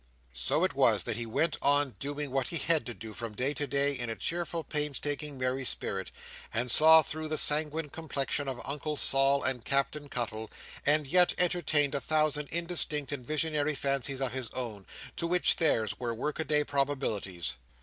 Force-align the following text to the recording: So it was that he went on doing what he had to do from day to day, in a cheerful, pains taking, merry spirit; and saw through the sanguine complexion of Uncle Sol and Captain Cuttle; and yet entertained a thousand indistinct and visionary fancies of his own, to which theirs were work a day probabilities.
So 0.33 0.63
it 0.63 0.73
was 0.73 1.03
that 1.03 1.15
he 1.17 1.27
went 1.27 1.57
on 1.61 1.91
doing 1.99 2.31
what 2.31 2.47
he 2.47 2.57
had 2.57 2.87
to 2.87 2.93
do 2.95 3.13
from 3.13 3.35
day 3.35 3.53
to 3.53 3.67
day, 3.67 3.91
in 3.93 4.09
a 4.09 4.15
cheerful, 4.15 4.63
pains 4.63 4.99
taking, 4.99 5.37
merry 5.37 5.63
spirit; 5.63 6.11
and 6.51 6.71
saw 6.71 7.03
through 7.03 7.27
the 7.27 7.37
sanguine 7.37 7.89
complexion 7.91 8.47
of 8.47 8.59
Uncle 8.67 8.97
Sol 8.97 9.43
and 9.43 9.63
Captain 9.63 10.09
Cuttle; 10.09 10.49
and 10.87 11.05
yet 11.05 11.35
entertained 11.37 11.93
a 11.93 12.01
thousand 12.01 12.49
indistinct 12.49 13.11
and 13.11 13.23
visionary 13.23 13.75
fancies 13.75 14.21
of 14.21 14.33
his 14.33 14.49
own, 14.55 14.87
to 15.17 15.27
which 15.27 15.57
theirs 15.57 15.99
were 15.99 16.15
work 16.15 16.39
a 16.39 16.45
day 16.45 16.63
probabilities. 16.63 17.55